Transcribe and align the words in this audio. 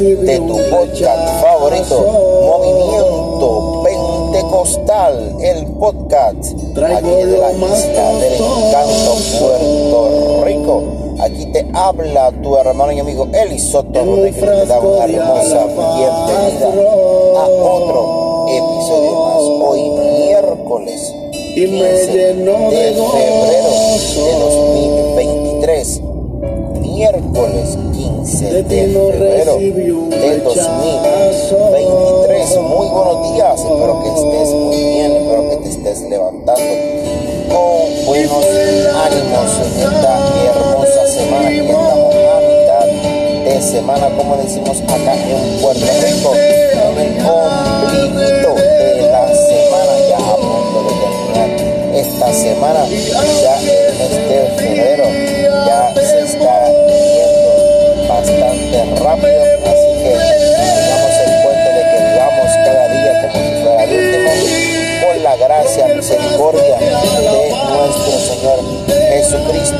de 0.00 0.38
tu 0.38 0.56
podcast 0.70 1.42
favorito, 1.42 2.00
Movimiento 2.42 3.82
Pentecostal, 3.84 5.36
el 5.42 5.66
podcast. 5.78 6.42
Aquí 6.42 7.06
de 7.06 7.36
la 7.36 7.52
isla 7.52 8.12
del 8.18 8.32
encanto 8.32 9.14
Puerto 9.38 10.44
Rico. 10.46 10.82
Aquí 11.20 11.44
te 11.52 11.66
habla 11.74 12.32
tu 12.42 12.56
hermano 12.56 12.92
y 12.92 13.00
amigo 13.00 13.28
Elisoto 13.34 14.02
Rodríguez, 14.02 14.40
te 14.40 14.66
da 14.66 14.80
una 14.80 15.04
hermosa 15.04 15.66
bienvenida 15.66 16.68
a 17.36 17.46
otro 17.46 18.46
episodio 18.48 19.12
más. 19.20 19.42
Hoy 19.68 19.82
miércoles 19.90 21.14
15 21.32 21.76
de 22.06 22.34
febrero 22.34 22.70
de 22.70 24.32
2023 24.40 26.00
miércoles 26.80 27.89
15 28.30 28.62
de 28.62 28.70
febrero 28.86 29.58
de 29.58 30.38
2023. 30.38 32.62
Muy 32.62 32.86
buenos 32.86 33.34
días, 33.34 33.58
espero 33.58 33.98
que 34.04 34.08
estés 34.08 34.54
muy 34.54 34.76
bien, 34.76 35.16
espero 35.16 35.50
que 35.50 35.56
te 35.56 35.68
estés 35.68 36.02
levantando 36.08 36.62
con 37.50 38.06
buenos 38.06 38.46
ánimos 39.04 39.50
en 39.58 39.82
esta 39.82 40.12
hermosa 40.46 41.06
semana 41.08 41.48
que 41.48 41.70
estamos 41.70 42.14
a 42.14 42.38
mitad 42.46 42.86
de 43.46 43.62
semana, 43.62 44.06
como 44.16 44.36
decimos 44.36 44.80
acá 44.82 45.14
en 45.14 45.58
Puerto 45.60 45.86
Rico, 46.00 46.32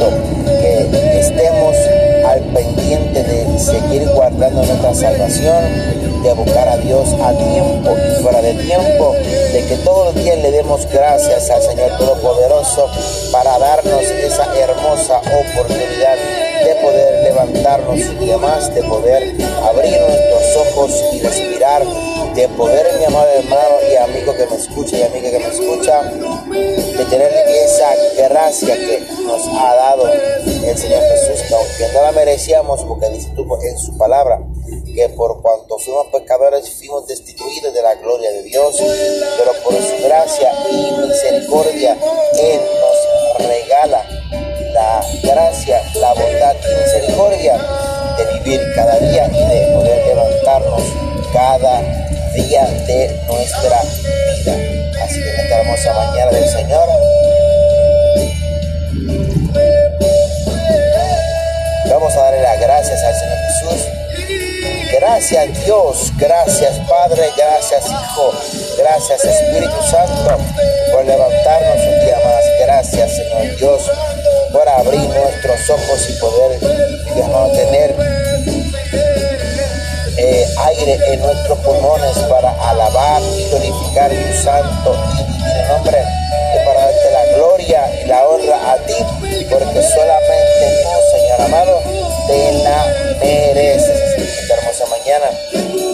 Que 0.01 1.21
estemos 1.21 1.77
al 2.27 2.41
pendiente 2.55 3.23
de 3.23 3.59
seguir 3.59 4.09
guardando 4.15 4.63
nuestra 4.63 4.95
salvación, 4.95 6.23
de 6.23 6.33
buscar 6.33 6.69
a 6.69 6.77
Dios 6.79 7.09
a 7.23 7.33
tiempo 7.33 7.97
y 7.97 8.23
fuera 8.23 8.41
de 8.41 8.55
tiempo, 8.55 9.15
de 9.53 9.65
que 9.69 9.77
todos 9.85 10.15
los 10.15 10.25
días 10.25 10.39
le 10.39 10.51
demos 10.53 10.87
gracias 10.91 11.51
al 11.51 11.63
Señor 11.63 11.99
Todopoderoso 11.99 12.89
para 13.31 13.59
darnos 13.59 14.03
esa 14.03 14.47
hermosa 14.59 15.19
oportunidad 15.19 16.17
de 16.65 16.75
poder 16.77 17.25
levantarnos 17.25 17.99
y 17.99 18.15
día 18.25 18.39
más, 18.39 18.75
de 18.75 18.83
poder 18.83 19.35
abrir 19.63 20.01
nuestros 20.01 20.67
ojos 20.67 21.05
y 21.13 21.21
respirar, 21.21 21.83
de 22.35 22.49
poder, 22.49 22.87
mi 22.99 23.05
amado 23.05 23.27
hermano 23.37 23.77
y 23.91 23.97
amigo 23.97 24.35
que 24.35 24.47
me 24.47 24.57
escucha 24.57 24.97
y 24.97 25.03
amiga 25.03 25.31
que 25.31 25.39
me 25.39 25.49
escucha, 25.49 26.03
de 26.03 27.05
tener 27.07 27.33
esa 27.65 27.89
gracia 28.17 28.77
que 28.77 29.00
nos 29.27 29.47
ha 29.49 29.75
dado 29.75 30.09
el 30.09 30.79
Señor 30.79 31.03
Jesús, 31.03 31.47
que 31.49 31.55
aunque 31.55 31.89
no 31.95 32.03
la 32.03 32.13
merecíamos, 32.13 32.85
porque 32.85 33.09
dice 33.11 33.31
tú 33.35 33.47
en 33.63 33.79
su 33.79 33.97
palabra, 33.97 34.41
que 34.95 35.09
por 35.11 35.41
cuanto 35.43 35.79
fuimos 35.79 36.07
pecadores 36.09 36.71
fuimos 36.71 37.07
destituidos 37.07 37.73
de 37.73 37.83
la 37.83 37.95
gloria 37.95 38.31
de 38.33 38.43
Dios, 38.43 38.77
pero 39.39 39.53
por 39.65 39.75
su 39.75 40.05
gracia 40.05 40.53
y 40.71 40.93
misericordia 41.07 41.97
Él 42.39 42.61
nos 42.81 43.47
regala 43.47 44.05
la 44.73 45.05
gracia, 45.23 45.83
la 45.95 46.15
bondad 46.15 46.57
y 46.57 46.83
misericordia 46.83 47.57
de 48.17 48.39
vivir 48.39 48.61
cada 48.75 48.99
día 48.99 49.27
y 49.27 49.55
de 49.55 49.73
poder 49.75 50.07
levantarnos 50.07 50.83
cada 51.33 51.81
día 52.35 52.65
de 52.87 53.21
nuestra 53.27 53.83
vida. 53.83 55.03
Así 55.03 55.23
que 55.23 55.31
en 55.31 55.41
esta 55.41 55.61
hermosa 55.61 55.95
mañana 55.95 56.31
del 56.31 56.49
Señor, 56.49 56.89
vamos 62.01 62.17
a 62.17 62.23
darle 62.23 62.41
las 62.41 62.61
gracias 62.61 63.03
al 63.03 63.15
Señor 63.15 63.39
Jesús. 63.47 63.89
Gracias 64.93 65.65
Dios, 65.65 66.13
gracias 66.17 66.79
Padre, 66.89 67.31
gracias 67.37 67.85
Hijo, 67.87 68.33
gracias 68.79 69.25
Espíritu 69.25 69.83
Santo 69.91 70.39
por 70.93 71.05
levantarnos 71.05 71.77
un 71.77 72.01
día 72.01 72.19
más. 72.25 72.45
Gracias 72.61 73.17
Señor 73.17 73.57
Dios 73.57 73.91
por 74.51 74.67
abrir 74.67 75.01
nuestros 75.01 75.71
ojos 75.71 76.09
y 76.09 76.13
poder 76.15 76.61
digamos, 77.15 77.53
tener 77.53 77.95
eh, 80.17 80.47
aire 80.67 80.99
en 81.13 81.21
nuestros 81.21 81.59
pulmones 81.59 82.19
para 82.31 82.51
alabar 82.71 83.23
y 83.23 83.45
glorificar 83.51 84.11
tu 84.11 84.43
santo 84.43 84.97
y 85.19 85.25
divino 85.25 85.69
nombre 85.69 86.05
para 86.65 86.81
darte 86.81 87.11
la 87.11 87.25
gloria 87.37 88.03
y 88.03 88.07
la 88.07 88.27
honra 88.27 88.73
a 88.73 88.77
ti 88.87 88.95
porque 89.51 89.83
solamente 89.83 90.85
tú 90.85 91.20
Amado 91.45 91.83
te 92.27 92.53
la 92.63 92.87
mereces 93.19 94.19
esta 94.19 94.55
hermosa 94.55 94.87
mañana 94.87 95.31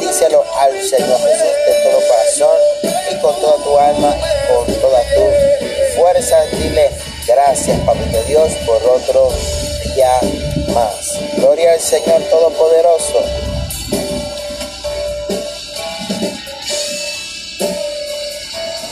díselo 0.00 0.44
al 0.58 0.72
Señor 0.82 1.18
Jesús 1.18 1.52
de 1.66 1.74
todo 1.82 2.00
corazón 2.08 2.58
y 3.10 3.14
con 3.20 3.40
toda 3.40 3.64
tu 3.64 3.78
alma 3.78 4.16
y 4.16 4.52
con 4.52 4.80
toda 4.80 5.00
tu 5.14 5.96
fuerza 5.96 6.40
dile 6.52 6.90
Gracias, 7.26 7.76
Papito 7.80 8.22
Dios, 8.22 8.52
por 8.64 8.80
otro 8.84 9.28
día 9.96 10.12
más. 10.72 11.18
Gloria 11.36 11.72
al 11.72 11.80
Señor 11.80 12.22
Todopoderoso. 12.30 13.20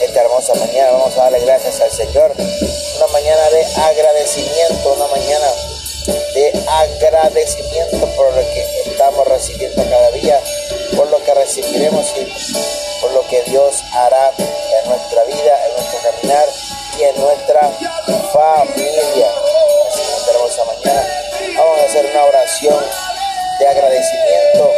Esta 0.01 0.21
hermosa 0.21 0.53
mañana 0.55 0.91
vamos 0.91 1.17
a 1.17 1.23
darle 1.23 1.39
gracias 1.45 1.79
al 1.79 1.91
Señor. 1.91 2.33
Una 2.35 3.07
mañana 3.13 3.49
de 3.51 3.65
agradecimiento, 3.81 4.93
una 4.93 5.07
mañana 5.07 5.47
de 6.35 6.51
agradecimiento 6.67 8.05
por 8.17 8.33
lo 8.33 8.41
que 8.41 8.81
estamos 8.87 9.25
recibiendo 9.25 9.81
cada 9.89 10.11
día, 10.11 10.37
por 10.97 11.09
lo 11.09 11.23
que 11.23 11.33
recibiremos 11.33 12.05
y 12.17 13.01
por 13.01 13.11
lo 13.11 13.25
que 13.27 13.41
Dios 13.43 13.81
hará 13.93 14.33
en 14.37 14.89
nuestra 14.89 15.23
vida, 15.23 15.65
en 15.65 15.73
nuestro 15.75 15.99
caminar 16.11 16.45
y 16.99 17.03
en 17.03 17.21
nuestra 17.21 17.71
familia. 18.33 19.27
Así 19.87 20.01
que 20.25 20.31
hermosa 20.31 20.65
mañana 20.65 21.07
vamos 21.55 21.79
a 21.79 21.85
hacer 21.85 22.05
una 22.05 22.23
oración 22.25 22.85
de 23.59 23.67
agradecimiento, 23.67 24.71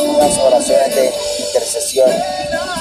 unas 0.00 0.38
oraciones 0.38 0.96
de 0.96 1.14
intercesión 1.46 2.10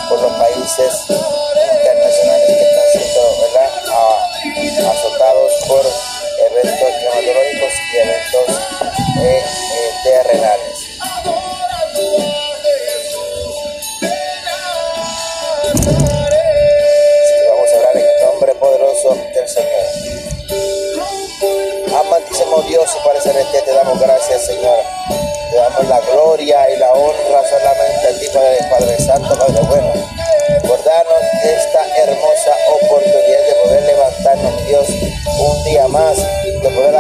por 0.10 0.20
los 0.24 0.32
países 0.34 1.02
internacionales 1.08 2.48
que 2.48 2.64
están 2.64 2.92
siendo 2.94 4.90
azotados 4.90 5.52
por 5.68 6.07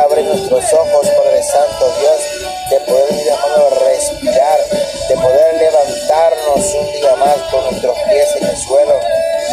abrir 0.07 0.25
nuestros 0.25 0.73
ojos, 0.73 1.07
Padre 1.09 1.43
Santo, 1.43 1.93
Dios, 1.99 2.19
de 2.69 2.79
poder, 2.81 3.13
mi 3.13 3.27
hermano, 3.27 3.69
respirar, 3.85 4.59
de 5.09 5.15
poder 5.15 5.55
levantarnos 5.55 6.73
un 6.75 6.91
día 6.93 7.15
más 7.15 7.37
con 7.51 7.63
nuestros 7.65 7.97
pies 8.09 8.35
en 8.37 8.45
el 8.47 8.57
suelo, 8.57 8.93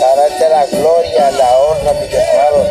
para 0.01 0.29
darte 0.29 0.49
la 0.49 0.67
gloria, 0.67 1.31
la 1.33 1.59
honra, 1.59 1.93
mi 1.95 2.07
amado, 2.07 2.67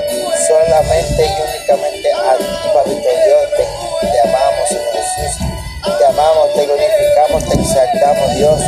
solamente 0.47 1.25
y 1.25 1.41
únicamente 1.41 2.13
a 2.13 2.37
ti, 2.37 2.69
Padre 2.73 2.95
Dios, 2.95 3.49
te, 3.57 4.07
te 4.07 4.19
amamos, 4.29 4.69
Señor 4.69 4.93
Jesús, 4.93 5.97
te 5.97 6.05
amamos, 6.05 6.53
te 6.53 6.65
glorificamos, 6.65 7.43
te 7.49 7.61
exaltamos, 7.61 8.35
Dios, 8.35 8.59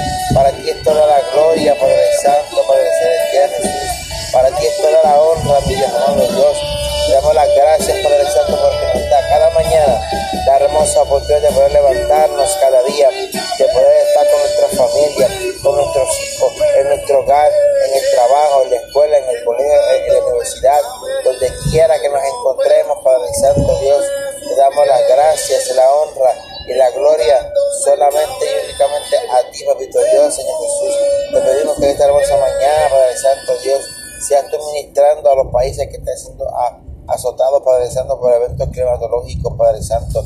oportunidad 11.16 11.50
de 11.50 11.56
poder 11.56 11.72
levantarnos 11.72 12.50
cada 12.60 12.84
día, 12.84 13.10
de 13.10 13.66
poder 13.72 14.08
estar 14.08 14.28
con 14.30 14.40
nuestra 14.40 14.68
familia, 14.68 15.28
con 15.64 15.76
nuestros 15.76 16.10
hijos, 16.20 16.52
en 16.76 16.88
nuestro 16.90 17.20
hogar, 17.20 17.52
en 17.88 17.94
el 17.96 18.12
trabajo, 18.12 18.64
en 18.64 18.70
la 18.72 18.76
escuela, 18.76 19.18
en 19.18 19.30
el 19.30 19.44
colegio, 19.46 19.74
en 20.08 20.14
la 20.14 20.26
universidad, 20.26 20.82
donde 21.24 21.52
quiera 21.72 22.00
que 22.00 22.10
nos 22.10 22.22
encontremos, 22.22 22.98
Padre 23.04 23.34
Santo 23.40 23.80
Dios, 23.80 24.04
te 24.44 24.56
damos 24.56 24.88
las 24.88 25.06
solamente 27.86 28.46
y 28.46 28.66
únicamente 28.66 29.18
a 29.32 29.52
ti, 29.52 29.64
papito 29.64 30.00
Dios, 30.12 30.34
Señor 30.34 30.58
Jesús. 30.60 31.00
Te 31.34 31.42
pedimos 31.42 31.78
que 31.78 31.92
esta 31.92 32.06
hermosa 32.06 32.38
mañana, 32.38 32.90
Padre 32.90 33.18
Santo 33.18 33.62
Dios, 33.64 33.82
seas 34.28 34.46
tú 34.50 34.58
ministrando 34.74 35.32
a 35.32 35.36
los 35.36 35.52
países 35.52 35.88
que 35.88 35.98
están 35.98 36.18
siendo 36.18 36.46
azotados, 37.08 37.62
Padre 37.64 37.90
Santo, 37.90 38.20
por 38.20 38.34
eventos 38.34 38.68
climatológicos, 38.70 39.54
Padre 39.58 39.82
Santo, 39.82 40.24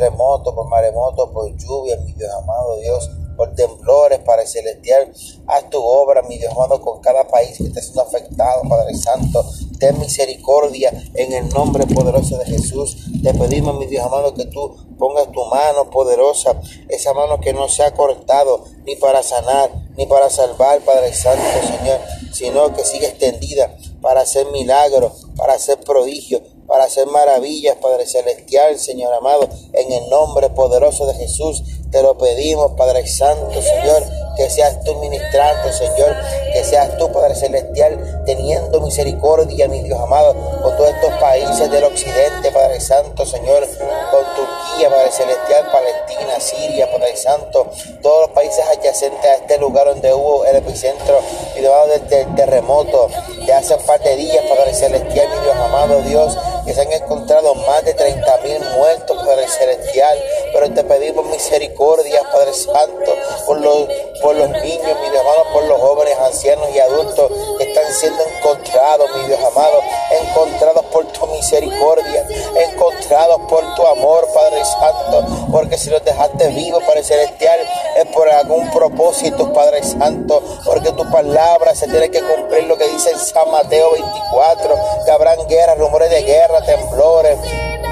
por 0.00 0.08
terremotos, 0.08 0.54
por 0.54 0.68
maremotos, 0.68 1.30
por 1.30 1.56
lluvia, 1.56 1.96
mi 1.98 2.12
Dios 2.12 2.30
amado 2.32 2.78
Dios 2.78 3.10
por 3.36 3.54
temblores, 3.54 4.18
Padre 4.18 4.46
Celestial. 4.46 5.10
Haz 5.46 5.70
tu 5.70 5.82
obra, 5.82 6.20
mi 6.20 6.36
Dios 6.36 6.52
amado, 6.52 6.78
con 6.82 7.00
cada 7.00 7.26
país 7.26 7.56
que 7.56 7.64
esté 7.64 7.80
siendo 7.80 8.02
afectado, 8.02 8.62
Padre 8.68 8.94
Santo. 8.94 9.42
Ten 9.78 9.98
misericordia 9.98 10.92
en 11.14 11.32
el 11.32 11.48
nombre 11.48 11.86
poderoso 11.86 12.36
de 12.36 12.44
Jesús. 12.44 12.98
Te 13.22 13.32
pedimos, 13.32 13.78
mi 13.78 13.86
Dios 13.86 14.04
amado, 14.04 14.34
que 14.34 14.44
tú 14.44 14.76
pongas 14.98 15.32
tu 15.32 15.42
mano 15.46 15.88
poderosa, 15.88 16.60
esa 16.90 17.14
mano 17.14 17.40
que 17.40 17.54
no 17.54 17.66
se 17.68 17.82
ha 17.82 17.94
cortado 17.94 18.64
ni 18.84 18.96
para 18.96 19.22
sanar, 19.22 19.70
ni 19.96 20.04
para 20.04 20.28
salvar, 20.28 20.80
Padre 20.80 21.14
Santo, 21.14 21.42
Señor, 21.62 21.98
sino 22.32 22.74
que 22.74 22.84
siga 22.84 23.08
extendida 23.08 23.74
para 24.02 24.20
hacer 24.20 24.46
milagros, 24.52 25.26
para 25.36 25.54
hacer 25.54 25.80
prodigios, 25.80 26.42
para 26.70 26.84
hacer 26.84 27.06
maravillas, 27.08 27.76
Padre 27.82 28.06
Celestial, 28.06 28.78
Señor 28.78 29.12
amado, 29.12 29.48
en 29.72 29.92
el 29.92 30.08
nombre 30.08 30.48
poderoso 30.50 31.04
de 31.06 31.14
Jesús. 31.14 31.64
Te 31.90 32.00
lo 32.00 32.16
pedimos, 32.16 32.72
Padre 32.78 33.04
Santo, 33.08 33.60
Señor, 33.60 34.04
que 34.36 34.48
seas 34.48 34.82
tú 34.84 34.94
ministrando, 34.94 35.72
Señor, 35.72 36.16
que 36.52 36.64
seas 36.64 36.96
tú, 36.96 37.10
Padre 37.10 37.34
Celestial, 37.34 38.22
teniendo 38.24 38.80
misericordia, 38.80 39.66
mi 39.66 39.80
Dios 39.80 39.98
amado, 39.98 40.34
con 40.62 40.76
todos 40.76 40.90
estos 40.90 41.12
países 41.14 41.68
del 41.68 41.82
occidente, 41.82 42.52
Padre 42.52 42.80
Santo, 42.80 43.26
Señor, 43.26 43.66
con 44.12 44.24
Turquía, 44.36 44.88
Padre 44.88 45.10
Celestial, 45.10 45.68
Palestina, 45.72 46.38
Siria, 46.38 46.90
Padre 46.90 47.16
Santo, 47.16 47.66
todos 48.00 48.28
los 48.28 48.30
países 48.30 48.64
adyacentes 48.64 49.24
a 49.24 49.34
este 49.34 49.58
lugar 49.58 49.86
donde 49.86 50.14
hubo 50.14 50.44
el 50.44 50.56
epicentro, 50.56 51.18
mi 51.54 51.60
Dios 51.60 51.74
amado, 51.74 51.98
del, 51.98 52.34
terremoto, 52.36 53.08
de 53.44 53.52
hace 53.52 53.74
un 53.74 53.82
par 53.82 54.00
de 54.00 54.14
días, 54.14 54.44
Padre 54.46 54.72
Celestial, 54.72 55.28
mi 55.28 55.42
Dios 55.42 55.56
amado, 55.56 56.00
Dios, 56.02 56.38
que 56.70 56.74
se 56.74 56.82
han 56.82 56.92
encontrado 56.92 57.52
más 57.56 57.84
de 57.84 57.94
30 57.94 58.38
mil 58.44 58.60
muertos, 58.76 59.16
Padre 59.26 59.48
Celestial, 59.48 60.16
pero 60.52 60.70
te 60.70 60.84
pedimos 60.84 61.26
misericordia, 61.26 62.22
Padre 62.32 62.52
Santo, 62.52 63.12
por 63.44 63.60
los, 63.60 63.88
por 64.22 64.36
los 64.36 64.48
niños, 64.50 64.96
mi 65.02 65.10
Dios 65.10 65.20
amado, 65.20 65.46
por 65.52 65.64
los 65.64 65.80
jóvenes, 65.80 66.16
ancianos 66.16 66.68
y 66.72 66.78
adultos 66.78 67.32
que 67.58 67.64
están 67.64 67.92
siendo 67.92 68.22
encontrados, 68.24 69.10
mi 69.16 69.26
Dios 69.26 69.40
amado, 69.40 69.80
encontrados 70.22 70.84
por 70.92 71.06
tu 71.06 71.26
misericordia, 71.26 72.24
encontrados 72.70 73.40
por 73.48 73.74
tu 73.74 73.84
amor, 73.88 74.28
Padre 74.32 74.64
Santo, 74.64 75.48
porque 75.50 75.76
si 75.76 75.90
los 75.90 76.04
dejaste 76.04 76.46
vivos, 76.50 76.84
Padre 76.84 77.02
Celestial, 77.02 77.58
es 77.96 77.99
por 78.12 78.28
algún 78.28 78.70
propósito, 78.70 79.52
Padre 79.52 79.82
Santo, 79.82 80.42
porque 80.64 80.92
tu 80.92 81.08
palabra 81.10 81.74
se 81.74 81.88
tiene 81.88 82.10
que 82.10 82.20
cumplir 82.20 82.64
lo 82.64 82.76
que 82.76 82.88
dice 82.88 83.10
en 83.10 83.18
San 83.18 83.50
Mateo 83.50 83.92
24, 83.92 84.78
que 85.04 85.10
habrán 85.10 85.46
guerras, 85.48 85.78
rumores 85.78 86.10
de 86.10 86.22
guerra, 86.22 86.64
temblores, 86.64 87.38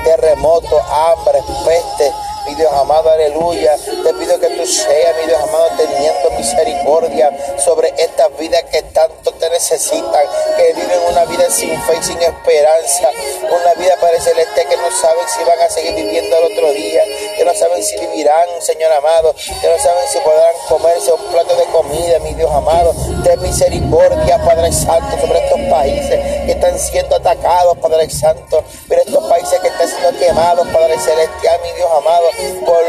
terremotos, 0.04 0.82
hambre, 0.90 1.40
peste 1.64 2.12
mi 2.48 2.54
Dios 2.54 2.72
amado, 2.72 3.10
aleluya. 3.10 3.76
Te 3.76 4.14
pido 4.14 4.40
que 4.40 4.48
tú 4.48 4.66
seas, 4.66 5.16
mi 5.20 5.26
Dios 5.26 5.38
amado, 5.42 5.68
teniendo 5.76 6.30
misericordia 6.30 7.30
sobre 7.58 7.92
estas 7.98 8.34
vidas 8.38 8.64
que 8.72 8.80
tanto 8.82 9.32
necesitan, 9.58 10.24
que 10.56 10.72
viven 10.72 11.00
una 11.10 11.24
vida 11.24 11.50
sin 11.50 11.70
fe 11.82 11.98
y 11.98 12.02
sin 12.02 12.22
esperanza, 12.22 13.10
una 13.42 13.74
vida 13.74 13.96
para 14.00 14.20
celeste 14.20 14.66
que 14.66 14.76
no 14.76 14.90
saben 14.90 15.28
si 15.28 15.42
van 15.42 15.60
a 15.60 15.68
seguir 15.68 15.94
viviendo 15.94 16.36
el 16.38 16.52
otro 16.52 16.70
día, 16.72 17.02
que 17.36 17.44
no 17.44 17.52
saben 17.54 17.82
si 17.82 17.98
vivirán, 17.98 18.46
Señor 18.60 18.92
amado, 18.92 19.34
que 19.34 19.68
no 19.68 19.78
saben 19.78 20.06
si 20.08 20.18
podrán 20.20 20.54
comerse 20.68 21.12
un 21.12 21.24
plato 21.32 21.56
de 21.56 21.64
comida, 21.66 22.18
mi 22.20 22.34
Dios 22.34 22.50
amado. 22.52 22.94
Ten 23.24 23.40
misericordia, 23.42 24.38
Padre 24.44 24.72
Santo, 24.72 25.20
sobre 25.20 25.44
estos 25.44 25.60
países 25.68 26.44
que 26.46 26.52
están 26.52 26.78
siendo 26.78 27.16
atacados, 27.16 27.76
Padre 27.78 28.08
Santo, 28.10 28.62
pero 28.88 29.02
estos 29.02 29.28
países 29.28 29.58
que 29.60 29.68
están 29.68 29.88
siendo 29.88 30.18
quemados, 30.20 30.68
Padre 30.68 30.98
Celestial, 31.00 31.60
mi 31.62 31.72
Dios 31.72 31.90
amado 31.90 32.26
por 32.64 32.80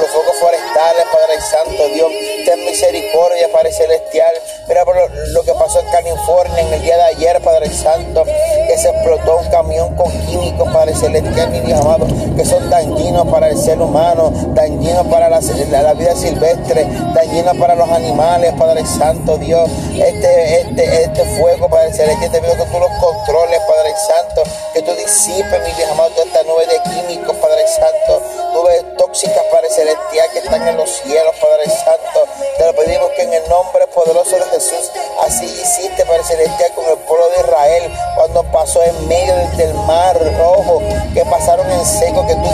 los 0.00 0.10
focos 0.10 0.36
forestales, 0.40 1.04
Padre 1.12 1.40
Santo, 1.42 1.88
Dios, 1.88 2.10
ten 2.46 2.64
misericordia, 2.64 3.52
Padre 3.52 3.72
Celestial. 3.72 4.34
Mira 4.68 4.84
por 4.84 4.96
lo, 4.96 5.42
que 5.42 5.52
pasó 5.54 5.80
en 5.80 5.86
California 6.06 6.60
en 6.60 6.72
el 6.72 6.82
día 6.82 6.96
de 6.96 7.02
ayer, 7.02 7.42
Padre 7.42 7.68
Santo, 7.68 8.22
que 8.24 8.78
se 8.78 8.88
explotó 8.90 9.38
un 9.38 9.46
camión 9.48 9.96
con 9.96 10.08
químicos, 10.26 10.68
Padre 10.72 10.94
Celestial, 10.94 11.50
mi 11.50 11.58
Dios 11.60 11.80
amado, 11.80 12.06
que 12.36 12.44
son 12.44 12.70
dañinos 12.70 13.26
para 13.26 13.48
el 13.48 13.58
ser 13.58 13.80
humano, 13.80 14.30
dañinos 14.54 15.04
para 15.08 15.28
la, 15.28 15.40
vida 15.40 16.14
silvestre, 16.14 16.86
dañinos 17.12 17.56
para 17.56 17.74
los 17.74 17.90
animales, 17.90 18.54
Padre 18.56 18.86
Santo, 18.86 19.36
Dios. 19.38 19.68
Este, 19.94 20.60
este, 20.60 21.02
este 21.02 21.24
fuego, 21.40 21.68
Padre 21.68 21.92
Celestial, 21.92 22.30
te 22.30 22.40
pido 22.40 22.54
que 22.54 22.70
tú 22.70 22.78
los 22.78 22.90
controles, 23.00 23.60
Padre 23.66 23.94
Santo, 24.06 24.42
que 24.74 24.82
tú 24.82 24.92
disipes, 24.92 25.60
mi 25.64 25.72
Dios 25.72 25.90
amado, 25.90 26.10
toda 26.10 26.26
esta 26.26 26.42
nube 26.44 26.66
de 26.66 26.78
químicos, 26.90 27.36
Padre 27.36 27.66
Santo, 27.66 28.22
nube 28.52 28.94
tóxicas, 28.96 29.42
Padre 29.50 29.70
Celestial, 29.70 30.28
que 30.32 30.38
están 30.38 30.68
en 30.68 30.76
los 30.76 30.88
cielos, 30.88 31.34
Padre 31.40 31.64
Santo. 31.68 32.28
Te 32.58 32.64
lo 32.64 32.74
pedimos 32.74 33.10
que 33.10 33.22
en 33.22 33.32
el 33.32 33.48
nombre 33.48 33.86
poderoso 33.88 34.36
de 34.36 34.44
Jesús, 34.44 34.90
así 35.22 35.46
hiciste, 35.46 35.95
Padre 36.04 36.24
Celestial, 36.24 36.72
con 36.74 36.84
el 36.86 36.98
pueblo 36.98 37.28
de 37.30 37.40
Israel, 37.40 37.92
cuando 38.16 38.42
pasó 38.52 38.82
en 38.82 39.08
medio 39.08 39.34
del 39.56 39.74
mar 39.86 40.16
rojo, 40.38 40.82
que 41.14 41.24
pasaron 41.24 41.70
en 41.70 41.84
seco, 41.84 42.26
que 42.26 42.34
tú 42.34 42.48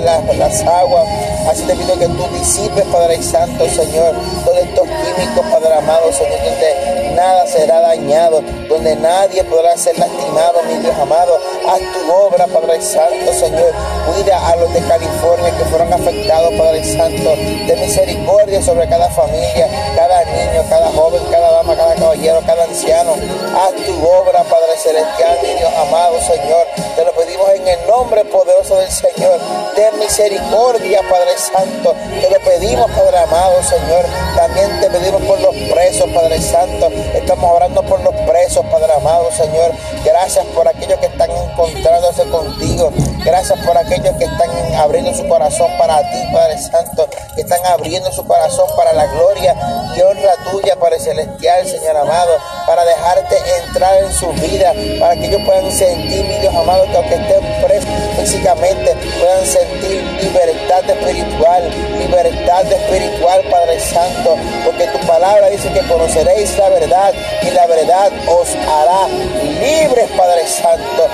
las, 0.00 0.36
las 0.36 0.60
aguas. 0.62 1.06
Así 1.48 1.62
te 1.62 1.74
pido 1.74 1.98
que 1.98 2.06
tú 2.06 2.28
disipes, 2.38 2.84
Padre 2.86 3.22
Santo, 3.22 3.68
Señor, 3.68 4.14
todos 4.44 4.58
estos 4.58 4.86
químicos, 4.86 5.46
Padre 5.50 5.74
amado, 5.74 6.12
Señor, 6.12 6.38
donde 6.44 7.14
nada 7.14 7.46
será 7.46 7.80
dañado, 7.80 8.42
donde 8.68 8.94
nadie 8.96 9.42
podrá 9.44 9.76
ser 9.76 9.98
lastimado, 9.98 10.62
mi 10.64 10.78
Dios 10.78 10.94
amado. 11.00 11.38
Haz 11.66 11.80
tu 11.92 12.12
obra, 12.12 12.46
Padre 12.46 12.80
Santo, 12.80 13.32
Señor. 13.32 13.72
Cuida 14.06 14.46
a 14.46 14.56
los 14.56 14.72
de 14.72 14.80
California 14.80 15.50
que 15.56 15.64
fueron 15.64 15.92
afectados, 15.92 16.52
Padre 16.54 16.84
Santo, 16.84 17.30
de 17.66 17.76
misericordia 17.76 18.62
sobre 18.62 18.88
cada 18.88 19.08
familia, 19.08 19.68
cada 19.96 20.24
niño, 20.24 20.64
cada 20.68 20.90
joven, 20.92 21.22
cada 21.30 21.50
dama, 21.50 21.74
cada 21.74 21.94
caballero, 21.94 22.40
cada 22.46 22.64
anciano. 22.64 23.12
Haz 23.12 23.74
tu 23.84 24.06
obra, 24.06 24.44
Padre 24.44 24.76
Celestial, 24.76 25.38
mi 25.42 25.54
Dios 25.54 25.72
amado, 25.74 26.20
Señor. 26.20 26.66
Te 26.94 27.04
lo 27.04 27.12
en 27.54 27.66
el 27.66 27.86
nombre 27.86 28.24
poderoso 28.24 28.76
del 28.76 28.90
Señor. 28.90 29.38
De 29.74 29.92
misericordia, 29.98 31.00
Padre 31.08 31.36
Santo. 31.38 31.94
Te 32.20 32.30
lo 32.30 32.38
pedimos, 32.40 32.90
Padre 32.90 33.18
amado, 33.18 33.62
Señor. 33.62 34.04
También 34.36 34.80
te 34.80 34.90
pedimos 34.90 35.22
por 35.22 35.40
los 35.40 35.54
presos, 35.72 36.08
Padre 36.10 36.40
Santo. 36.40 36.88
Estamos 37.14 37.50
orando 37.50 37.82
por 37.82 38.00
los 38.00 38.14
presos, 38.28 38.64
Padre 38.66 38.92
amado, 38.92 39.30
Señor. 39.32 39.72
Gracias 40.04 40.44
por 40.46 40.66
aquellos 40.68 40.98
que 40.98 41.06
están 41.06 41.30
encontrándose 41.30 42.24
contigo. 42.30 42.92
Gracias 43.24 43.58
por 43.64 43.76
aquellos 43.76 44.16
que 44.16 44.24
están 44.24 44.50
abriendo 44.76 45.12
su 45.14 45.26
corazón 45.28 45.70
para 45.78 45.98
ti, 46.10 46.18
Padre 46.32 46.58
Santo, 46.58 47.08
que 47.34 47.42
están 47.42 47.64
abriendo 47.66 48.10
su 48.12 48.26
corazón 48.26 48.66
para 48.76 48.92
la 48.92 49.06
gloria 49.06 49.54
y 49.96 50.00
honra 50.02 50.32
tuya, 50.50 50.76
Padre 50.76 51.00
Celestial, 51.00 51.66
Señor 51.66 51.96
amado, 51.96 52.32
para 52.66 52.84
dejarte 52.84 53.36
en 53.78 54.12
su 54.12 54.28
vida, 54.32 54.72
para 54.98 55.14
que 55.16 55.26
ellos 55.26 55.40
puedan 55.44 55.70
sentir, 55.70 56.24
mi 56.24 56.34
Dios 56.38 56.54
amado, 56.54 56.84
que 56.90 56.96
aunque 56.96 57.14
estén 57.14 57.62
presos 57.62 57.90
físicamente, 58.18 58.94
puedan 59.20 59.46
sentir 59.46 60.02
libertad 60.20 60.90
espiritual, 60.90 61.70
libertad 61.98 62.72
espiritual, 62.72 63.42
Padre 63.50 63.80
Santo, 63.80 64.36
porque 64.64 64.86
tu 64.88 64.98
palabra 65.06 65.48
dice 65.48 65.70
que 65.72 65.80
conoceréis 65.82 66.56
la 66.58 66.68
verdad 66.70 67.14
y 67.42 67.50
la 67.50 67.66
verdad 67.66 68.10
os 68.26 68.48
hará 68.54 69.06
libres, 69.08 70.10
Padre 70.16 70.46
Santo. 70.46 71.08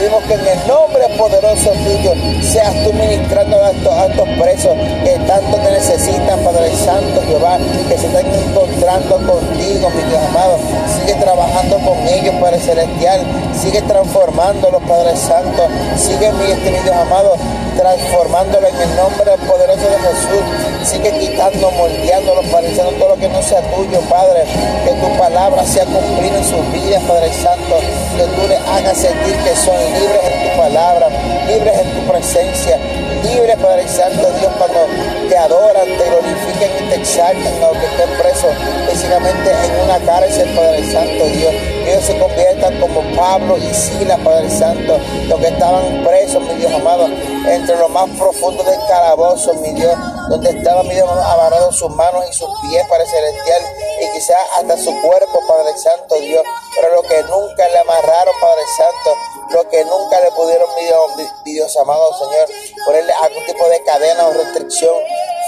Pedimos 0.00 0.24
que 0.24 0.32
en 0.32 0.46
el 0.46 0.66
nombre 0.66 1.02
poderoso 1.18 1.72
tuyo 1.72 2.14
seas 2.40 2.72
tú 2.84 2.90
ministrando 2.94 3.62
a 3.62 3.70
estos, 3.70 4.28
presos 4.40 4.74
que 5.04 5.10
tanto 5.26 5.58
te 5.58 5.72
necesitan, 5.72 6.40
Padre 6.40 6.74
Santo, 6.74 7.20
Jehová, 7.28 7.58
que 7.86 7.98
se 7.98 8.06
están 8.06 8.24
encontrando 8.24 9.16
contigo, 9.16 9.90
mi 9.90 10.02
Dios 10.08 10.22
amado. 10.30 10.56
Sigue 10.98 11.14
trabajando 11.20 11.78
con 11.80 11.98
ellos, 12.08 12.34
Padre 12.40 12.60
Celestial. 12.60 13.26
Sigue 13.52 13.82
transformándolos, 13.82 14.82
Padre 14.84 15.14
Santo. 15.18 15.68
Sigue, 15.98 16.32
mi, 16.32 16.50
este, 16.50 16.70
Dios 16.82 16.96
amado, 16.96 17.36
transformándolo 17.80 18.66
en 18.68 18.76
el 18.76 18.96
nombre 18.96 19.32
poderoso 19.48 19.88
de 19.88 19.98
Jesús. 19.98 20.44
Sigue 20.84 21.10
quitando, 21.18 21.70
moldeándolo, 21.70 22.42
pareciendo 22.50 22.92
todo 22.92 23.10
lo 23.10 23.16
que 23.16 23.28
no 23.28 23.42
sea 23.42 23.60
tuyo, 23.74 24.00
Padre. 24.02 24.44
Que 24.84 24.92
tu 24.92 25.18
palabra 25.18 25.64
sea 25.64 25.84
cumplida 25.86 26.38
en 26.38 26.44
sus 26.44 26.72
vidas, 26.72 27.02
Padre 27.04 27.32
Santo. 27.32 27.80
Que 28.16 28.24
tú 28.24 28.48
le 28.48 28.56
hagas 28.56 28.96
sentir 28.96 29.36
que 29.36 29.56
son 29.56 29.76
libres 29.94 30.20
en 30.24 30.50
tu 30.50 30.56
palabra, 30.60 31.08
libres 31.48 31.78
en 31.78 31.90
tu 31.94 32.12
presencia, 32.12 32.78
libres, 33.22 33.56
Padre 33.56 33.88
Santo, 33.88 34.30
Dios, 34.38 34.52
cuando 34.58 34.80
te 35.28 35.36
adoran, 35.36 35.86
te 35.86 36.04
glorifiquen 36.04 36.70
y 36.80 36.90
te 36.90 36.94
exaltan, 36.96 37.52
aunque 37.62 37.86
estén 37.86 38.10
presos 38.18 38.50
físicamente 38.90 39.50
en 39.50 39.84
una 39.84 39.98
cárcel, 40.00 40.48
Padre 40.54 40.90
Santo, 40.90 41.24
Dios. 41.26 41.54
Ellos 41.86 42.04
se 42.04 42.18
conviertan 42.18 42.78
como 42.80 43.02
Pablo 43.16 43.56
y 43.58 43.74
Sila, 43.74 44.16
Padre 44.18 44.50
Santo, 44.50 44.98
los 45.28 45.40
que 45.40 45.48
estaban 45.48 46.04
presos, 46.04 46.42
mi 46.42 46.54
Dios 46.54 46.72
amado, 46.72 47.08
entre 47.46 47.76
los 47.76 47.90
más 47.90 48.08
profundo 48.18 48.62
del 48.62 48.78
calabozo, 48.86 49.54
mi 49.54 49.72
Dios, 49.72 49.94
donde 50.28 50.50
estaba, 50.50 50.82
mi 50.82 50.98
amarrado 50.98 51.72
sus 51.72 51.90
manos 51.90 52.24
y 52.28 52.32
sus 52.32 52.48
pies, 52.62 52.86
Padre 52.88 53.06
Celestial, 53.06 53.62
y 54.00 54.12
quizás 54.12 54.38
hasta 54.56 54.76
su 54.76 54.92
cuerpo, 55.02 55.40
Padre 55.46 55.76
Santo, 55.76 56.14
Dios, 56.16 56.42
pero 56.76 56.94
lo 56.94 57.02
que 57.02 57.22
nunca 57.24 57.68
le 57.68 57.78
amarraron, 57.78 58.34
Padre 58.40 58.62
Santo, 58.76 59.16
lo 59.50 59.68
que 59.68 59.84
nunca 59.84 60.20
le 60.20 60.30
pudieron, 60.32 60.68
mi 60.76 60.84
Dios, 60.84 61.16
mi 61.44 61.52
Dios 61.52 61.76
amado 61.76 62.12
Señor, 62.18 62.48
ponerle 62.84 63.12
algún 63.12 63.44
tipo 63.46 63.68
de 63.68 63.82
cadena 63.84 64.26
o 64.26 64.32
restricción, 64.32 64.94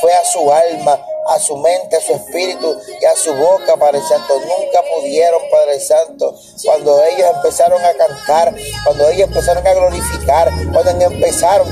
fue 0.00 0.12
a 0.12 0.24
su 0.24 0.52
alma, 0.52 0.98
a 1.34 1.38
su 1.38 1.56
mente, 1.56 1.96
a 1.96 2.00
su 2.00 2.12
espíritu 2.12 2.76
y 3.00 3.04
a 3.04 3.16
su 3.16 3.32
boca, 3.34 3.76
Padre 3.76 4.00
Santo. 4.08 4.34
Nunca 4.40 4.80
pudieron, 4.94 5.40
Padre 5.50 5.80
Santo, 5.80 6.34
cuando 6.64 7.02
ellos 7.04 7.30
empezaron 7.34 7.84
a 7.84 7.92
cantar, 7.94 8.54
cuando 8.84 9.08
ellos 9.08 9.28
empezaron 9.28 9.66
a 9.66 9.72
glorificar, 9.72 10.50
cuando 10.72 10.90
empezaron, 10.90 11.68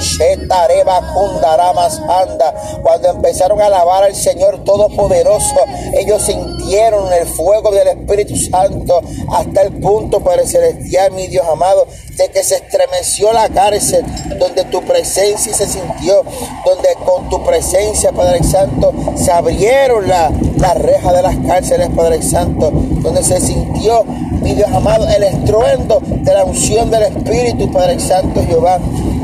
cuando 2.82 3.08
empezaron 3.10 3.60
a 3.60 3.66
alabar 3.66 4.04
al 4.04 4.14
Señor 4.14 4.64
Todopoderoso, 4.64 5.64
ellos 5.94 6.22
sintieron 6.22 7.12
el 7.12 7.26
fuego 7.26 7.70
del 7.70 7.88
Espíritu 7.88 8.36
Santo 8.36 9.00
hasta 9.32 9.62
el 9.62 9.80
punto, 9.80 10.20
Padre 10.20 10.46
Celestial, 10.46 11.12
mi 11.12 11.26
Dios 11.26 11.46
amado, 11.46 11.86
de 12.16 12.28
que 12.28 12.42
se 12.44 12.56
estremeció 12.56 13.32
la 13.32 13.48
cárcel, 13.48 14.04
donde 14.38 14.64
tu 14.64 14.82
presencia 14.82 15.54
se 15.54 15.66
sintió, 15.68 16.22
donde 16.64 16.94
con 17.04 17.28
tu 17.28 17.42
presencia, 17.44 18.12
Padre 18.12 18.42
Santo, 18.42 18.92
se 19.16 19.30
abrieron 19.50 20.06
la, 20.08 20.30
la 20.58 20.74
reja 20.74 21.12
de 21.12 21.22
las 21.22 21.36
cárceles, 21.38 21.88
Padre 21.90 22.22
Santo, 22.22 22.70
donde 22.70 23.22
se 23.22 23.40
sintió, 23.40 24.04
mi 24.42 24.54
Dios 24.54 24.70
amado, 24.72 25.06
el 25.08 25.22
estruendo 25.22 26.00
de 26.02 26.32
la 26.32 26.44
unción 26.44 26.90
del 26.90 27.02
Espíritu, 27.02 27.70
Padre 27.72 27.98
Santo 27.98 28.42
Jehová. 28.46 28.78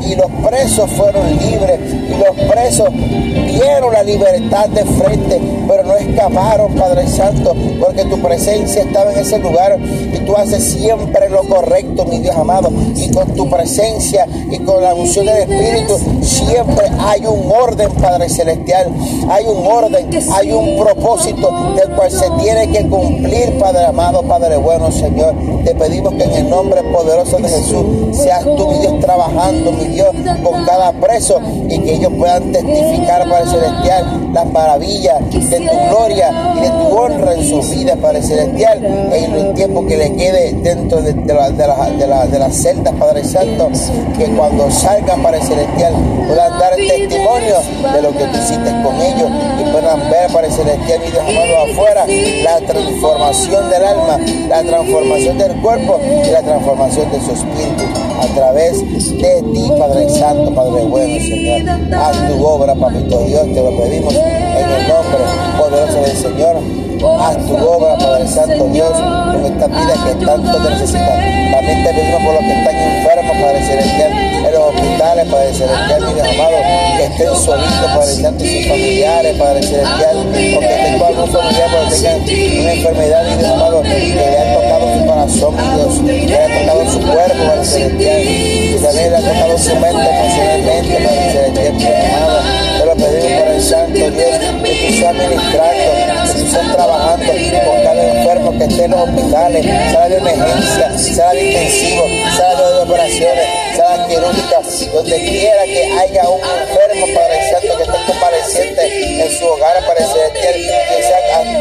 Y 0.05 0.15
los 0.15 0.29
presos 0.47 0.89
fueron 0.91 1.27
libres, 1.37 1.79
y 1.91 2.17
los 2.17 2.35
presos 2.49 2.89
vieron 2.91 3.93
la 3.93 4.03
libertad 4.03 4.69
de 4.69 4.85
frente, 4.85 5.41
no 5.87 5.95
escaparon, 5.95 6.73
Padre 6.75 7.07
Santo, 7.07 7.55
porque 7.79 8.03
tu 8.05 8.19
presencia 8.21 8.83
estaba 8.83 9.11
en 9.13 9.19
ese 9.19 9.39
lugar 9.39 9.77
y 9.79 10.17
tú 10.19 10.35
haces 10.35 10.63
siempre 10.63 11.29
lo 11.29 11.43
correcto, 11.43 12.05
mi 12.05 12.19
Dios 12.19 12.35
amado. 12.35 12.69
Y 12.95 13.09
con 13.11 13.27
tu 13.33 13.49
presencia 13.49 14.27
y 14.51 14.59
con 14.59 14.83
la 14.83 14.93
unción 14.93 15.25
del 15.25 15.49
Espíritu, 15.49 15.97
siempre 16.21 16.87
hay 16.99 17.25
un 17.25 17.51
orden, 17.51 17.89
Padre 17.93 18.29
Celestial. 18.29 18.91
Hay 19.29 19.45
un 19.45 19.65
orden, 19.65 20.09
hay 20.33 20.51
un 20.51 20.77
propósito 20.77 21.73
del 21.75 21.89
cual 21.95 22.11
se 22.11 22.29
tiene 22.41 22.69
que 22.69 22.87
cumplir, 22.87 23.57
Padre 23.59 23.85
amado, 23.85 24.21
Padre 24.23 24.57
bueno, 24.57 24.91
Señor. 24.91 25.33
Te 25.63 25.73
pedimos 25.75 26.13
que 26.13 26.23
en 26.23 26.33
el 26.33 26.49
nombre 26.49 26.81
poderoso 26.83 27.37
de 27.37 27.49
Jesús 27.49 27.85
seas 28.11 28.43
tú, 28.43 28.73
Dios, 28.81 28.99
trabajando, 28.99 29.71
mi 29.71 29.85
Dios, 29.85 30.09
con 30.43 30.65
cada 30.65 30.91
preso 30.93 31.39
y 31.69 31.79
que 31.79 31.95
ellos 31.95 32.11
puedan 32.17 32.51
testificar, 32.51 33.27
Padre 33.29 33.49
Celestial, 33.49 34.33
las 34.33 34.51
maravillas 34.51 35.19
de 35.31 35.59
tu 35.59 35.76
gloria 35.89 36.31
y 36.55 36.61
de 36.61 36.69
tu 36.69 36.97
honra 36.97 37.16
en 37.31 37.43
su 37.43 37.61
vida, 37.61 37.95
Padre 37.95 38.21
Celestial, 38.21 38.83
en 38.85 39.33
el 39.33 39.53
tiempo 39.53 39.85
que 39.85 39.97
le 39.97 40.15
quede 40.15 40.53
dentro 40.53 41.01
de, 41.01 41.13
la, 41.25 41.49
de, 41.49 42.39
las 42.39 42.55
celdas, 42.55 42.93
Padre 42.95 43.23
Santo, 43.23 43.69
que 44.17 44.25
cuando 44.25 44.69
salgan, 44.71 45.21
Padre 45.21 45.41
Celestial, 45.41 45.93
puedan 46.27 46.59
dar 46.59 46.75
testimonio 46.75 47.55
de 47.93 48.01
lo 48.01 48.11
que 48.11 48.25
tú 48.25 48.37
hiciste 48.37 48.71
con 48.83 48.95
ellos 49.01 49.29
y 49.59 49.71
puedan 49.71 50.09
ver, 50.09 50.31
Padre 50.31 50.51
Celestial, 50.51 50.99
y 51.07 51.11
Dios 51.11 51.23
amado 51.27 51.71
afuera, 51.71 52.05
la 52.43 52.65
transformación 52.65 53.69
del 53.69 53.83
alma, 53.83 54.19
la 54.49 54.63
transformación 54.63 55.37
del 55.37 55.55
cuerpo 55.61 55.99
y 56.25 56.31
la 56.31 56.41
transformación 56.41 57.11
de 57.11 57.19
su 57.19 57.31
espíritu 57.31 57.83
a 58.19 58.27
través 58.35 58.79
de 58.81 59.43
ti, 59.53 59.71
Padre 59.77 60.09
Santo, 60.09 60.53
Padre 60.53 60.83
bueno, 60.85 61.19
Señor. 61.19 61.93
Haz 61.93 62.27
tu 62.27 62.45
obra, 62.45 62.75
Papito 62.75 63.19
Dios, 63.19 63.45
te 63.53 63.61
lo 63.61 63.77
pedimos 63.77 64.13
en 64.13 64.69
el 64.69 64.87
nombre 64.87 65.19
poderoso 65.57 66.01
del 66.01 66.17
Señor. 66.17 66.86
Haz 67.05 67.37
tu 67.45 67.55
obra, 67.55 67.95
Padre 67.97 68.27
Santo 68.27 68.67
Dios, 68.69 68.91
en 69.35 69.45
esta 69.45 69.67
vida 69.67 69.93
que 70.05 70.25
tanto 70.25 70.57
te 70.57 70.69
necesita. 70.69 71.13
También 71.51 71.83
te 71.83 71.93
pedimos 71.93 72.21
por 72.23 72.33
los 72.33 72.43
que 72.43 72.53
están 72.53 72.75
enfermos, 72.75 73.37
Padre 73.37 73.65
Celestial, 73.65 74.11
en 74.11 74.51
los 74.51 74.63
hospitales, 74.73 75.25
Padre 75.27 75.53
Celestial, 75.53 76.01
mi 76.01 76.13
Dios 76.13 76.27
amado, 76.27 76.57
que 76.97 77.03
estén 77.03 77.35
solitos, 77.35 77.91
Padre 77.95 78.13
Santo, 78.13 78.43
y 78.43 78.47
sus 78.47 78.67
familiares, 78.67 79.37
Padre 79.37 79.63
Celestial, 79.63 80.17
o 80.17 80.31
que 80.31 80.67
tengan 80.67 81.01
algún 81.07 81.27
familiar, 81.27 81.69
que 81.89 81.95
tengan 81.95 82.59
una 82.61 82.73
enfermedad, 82.73 83.23
mi 83.23 83.35
Dios 83.37 83.51
amado, 83.51 83.81
que 83.83 83.89
le 83.89 84.27
haya 84.27 84.53
tocado 84.53 84.85
su 84.97 85.05
corazón, 85.05 85.55
Dios, 85.75 85.93
que 86.05 86.27
le 86.27 86.37
haya 86.37 86.59
tocado 86.59 86.91
su 86.91 86.99
cuerpo, 86.99 87.43
Padre 87.47 87.65
Celestial, 87.65 88.21
y 88.21 88.79
también 88.81 89.09
le 89.11 89.17
haya 89.17 89.33
tocado 89.33 89.57
su 89.57 89.75
mente 89.75 90.09
emocionalmente, 90.09 90.95
Padre 91.05 91.31
Celestial, 91.31 91.73
mi 91.73 91.85
amado. 91.85 92.39
Te 92.77 92.85
lo 92.85 92.95
pedimos 92.95 93.47
el 93.47 93.61
Santo 93.63 93.93
Dios, 93.93 94.11
que 94.11 94.69
tú 94.87 94.93
seas 94.93 95.13
ministrando, 95.13 96.26
seas 96.57 96.75
trabajando 96.75 97.33
con 97.65 97.83
cada 97.83 98.03
enfermo 98.03 98.57
que 98.57 98.63
esté 98.63 98.85
en 98.85 98.91
los 98.91 99.01
hospitales, 99.01 99.65
sala 99.91 100.09
de 100.09 100.17
emergencia, 100.17 100.97
sala 100.97 101.33
de 101.33 101.43
intensivo, 101.43 102.03
sala 102.35 102.69
de 102.71 102.79
operaciones, 102.81 103.47
sala 103.75 104.07
quirúrgica, 104.07 104.61
donde 104.93 105.17
quiera 105.17 105.63
que 105.65 105.83
haya 105.99 106.29
un 106.29 106.41
enfermo, 106.41 107.05
Padre 107.13 107.51
Santo, 107.51 107.77
que 107.77 107.83
esté 107.83 107.97
compareciente 108.07 109.21
en 109.21 109.37
su 109.37 109.45
hogar, 109.45 109.85
Padre 109.85 110.05
Celestial, 110.05 110.53
que 110.89 111.03
sea 111.03 111.19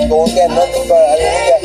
con 0.09 0.13
un 0.13 0.35
diagnóstico, 0.35 0.95
aleluya, 0.97 1.59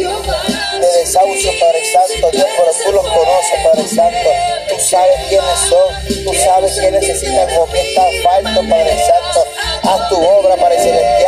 de 0.81 0.87
desahucio, 0.99 1.51
Padre 1.59 1.81
Santo, 1.93 2.31
Dios, 2.31 2.47
pero 2.57 2.71
tú 2.83 2.91
los 2.91 3.07
conoces, 3.07 3.59
Padre 3.63 3.87
Santo, 3.87 4.29
tú 4.69 4.75
sabes 4.89 5.15
quiénes 5.29 5.59
son, 5.69 6.25
tú 6.25 6.33
sabes 6.43 6.79
qué 6.79 6.91
necesitan 6.91 7.47
o 7.57 7.65
qué 7.67 7.81
están 7.81 8.11
faltos, 8.23 8.65
Padre 8.69 8.97
Santo, 8.97 9.47
haz 9.83 10.09
tu 10.09 10.15
obra, 10.17 10.55
Padre 10.55 10.79
Celestial, 10.79 11.20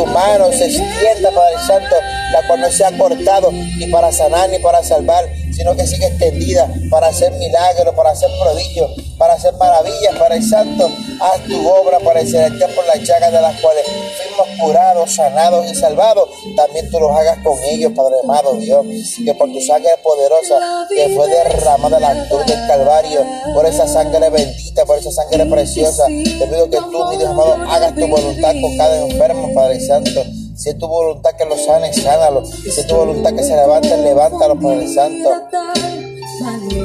tu 0.00 0.06
mano 0.06 0.50
se 0.52 0.64
extienda, 0.64 1.30
Padre 1.30 1.58
Santo, 1.66 1.96
la 2.32 2.46
cual 2.46 2.60
no 2.60 2.70
se 2.70 2.84
ha 2.84 2.96
cortado 2.96 3.52
ni 3.52 3.86
para 3.86 4.10
sanar 4.12 4.48
ni 4.48 4.58
para 4.58 4.82
salvar, 4.82 5.24
sino 5.60 5.76
que 5.76 5.86
sigue 5.86 6.06
extendida 6.06 6.72
para 6.88 7.08
hacer 7.08 7.30
milagros, 7.34 7.94
para 7.94 8.12
hacer 8.12 8.30
prodigios, 8.42 8.92
para 9.18 9.34
hacer 9.34 9.52
maravillas, 9.56 10.16
para 10.18 10.36
el 10.36 10.42
Santo. 10.42 10.88
Haz 11.20 11.42
tu 11.44 11.68
obra, 11.68 11.98
para 11.98 12.20
el 12.20 12.26
Celestial, 12.26 12.70
por 12.70 12.86
las 12.86 13.06
llagas 13.06 13.30
de 13.30 13.42
las 13.42 13.60
cuales 13.60 13.84
fuimos 13.84 14.58
curados, 14.58 15.14
sanados 15.14 15.70
y 15.70 15.74
salvados. 15.74 16.30
También 16.56 16.90
tú 16.90 16.98
los 16.98 17.10
hagas 17.10 17.40
con 17.44 17.58
ellos, 17.64 17.92
Padre 17.94 18.14
amado 18.24 18.54
Dios, 18.54 18.86
que 19.22 19.34
por 19.34 19.52
tu 19.52 19.60
sangre 19.60 19.90
poderosa 20.02 20.86
que 20.88 21.14
fue 21.14 21.28
derramada 21.28 21.98
en 21.98 22.02
la 22.04 22.28
cruz 22.30 22.46
del 22.46 22.66
Calvario, 22.66 23.20
por 23.52 23.66
esa 23.66 23.86
sangre 23.86 24.30
bendita, 24.30 24.86
por 24.86 24.96
esa 24.96 25.10
sangre 25.10 25.44
preciosa, 25.44 26.06
te 26.06 26.46
pido 26.46 26.70
que 26.70 26.78
tú, 26.78 27.04
mi 27.10 27.18
Dios 27.18 27.28
amado, 27.28 27.52
hagas 27.68 27.94
tu 27.94 28.06
voluntad 28.06 28.54
con 28.62 28.78
cada 28.78 28.96
enfermo, 28.96 29.52
Padre 29.52 29.78
Santo. 29.78 30.24
Si 30.60 30.68
es 30.68 30.76
tu 30.76 30.86
voluntad 30.86 31.30
que 31.38 31.46
lo 31.46 31.56
sane, 31.56 31.90
sánalo. 31.94 32.44
Si 32.44 32.68
es 32.68 32.86
tu 32.86 32.94
voluntad 32.94 33.32
que 33.32 33.42
se 33.42 33.56
levante, 33.56 33.96
levántalo, 33.96 34.60
Padre 34.60 34.92
Santo. 34.92 35.30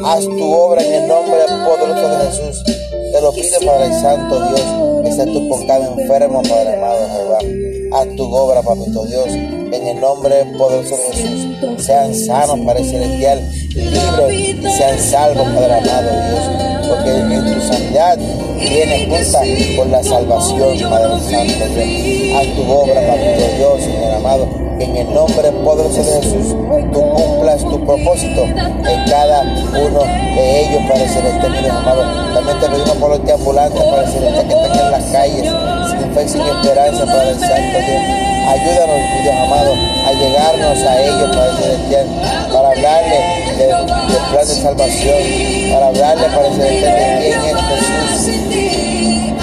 Haz 0.05 0.23
tu 0.23 0.53
obra 0.53 0.81
en 0.81 0.93
el 0.93 1.07
nombre 1.09 1.39
poderoso 1.65 2.07
de 2.07 2.25
Jesús. 2.25 2.63
Te 3.11 3.21
lo 3.21 3.33
pido, 3.33 3.59
Padre 3.65 3.93
Santo, 3.99 4.47
Dios, 4.47 5.13
seas 5.13 5.27
tú 5.27 5.49
con 5.49 5.67
cada 5.67 5.87
enfermo, 5.87 6.41
Padre 6.43 6.77
amado 6.77 7.05
Jehová. 7.15 7.99
Haz 7.99 8.15
tu 8.15 8.33
obra, 8.33 8.61
Papito 8.61 9.05
Dios, 9.07 9.27
en 9.27 9.87
el 9.87 9.99
nombre 9.99 10.45
poderoso 10.57 10.95
de 10.95 11.13
Jesús. 11.13 11.85
Sean 11.85 12.15
sanos, 12.15 12.57
Padre 12.65 12.85
Celestial, 12.85 13.41
libres 13.73 14.55
y 14.55 14.61
sean 14.71 14.97
salvos, 14.99 15.47
Padre 15.49 15.73
amado 15.73 16.11
Dios. 16.11 16.74
Porque 16.87 17.09
en 17.09 17.53
tu 17.53 17.61
sanidad 17.61 18.17
viene 18.17 19.07
junta 19.07 19.41
con 19.75 19.91
la 19.91 20.03
salvación, 20.03 20.89
Padre 20.89 21.19
Santo 21.19 21.65
Dios. 21.75 22.35
Haz 22.35 22.55
tu 22.55 22.71
obra, 22.71 23.01
Papito 23.07 23.47
Dios, 23.57 23.79
amado 24.15 24.47
en 24.79 24.97
el 24.97 25.13
nombre 25.13 25.51
poderoso 25.63 26.03
de 26.03 26.21
Jesús, 26.21 26.55
tú 26.91 27.01
cumplas 27.13 27.61
tu 27.61 27.79
propósito 27.85 28.43
en 28.43 29.09
cada 29.09 29.41
uno 29.41 29.99
de 30.35 30.61
ellos, 30.61 30.81
Padre 30.89 31.07
Celestial, 31.07 31.51
mi 31.51 31.67
amado. 31.69 32.33
También 32.33 32.59
te 32.59 32.67
pedimos 32.67 32.97
por 32.97 33.09
los 33.09 33.31
ambulantes, 33.31 33.83
Padre 33.83 34.07
Celestial, 34.07 34.47
que 34.47 34.53
están 34.53 34.85
en 34.85 34.91
las 34.91 35.03
calles, 35.05 35.51
sin 35.89 36.13
fe, 36.13 36.27
sin 36.27 36.41
esperanza, 36.41 37.05
Padre 37.05 37.33
Santo 37.35 37.77
Dios. 37.85 38.03
Ayúdanos, 38.47 38.97
mi 39.15 39.21
Dios 39.23 39.35
amado, 39.41 39.73
a 40.05 40.11
llegarnos 40.11 40.83
a 40.83 41.01
ellos, 41.01 41.35
Padre 41.35 41.51
Celestial, 41.61 42.07
para 42.53 42.69
hablarle 42.69 43.19
del, 43.57 43.85
plan 44.31 44.47
de 44.47 44.55
salvación, 44.55 45.71
para 45.71 45.87
hablarle, 45.87 46.25
Padre 46.27 46.51
Celestial, 46.55 46.95
de 46.95 47.29
quién 47.29 47.57